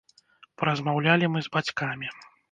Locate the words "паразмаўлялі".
0.61-1.29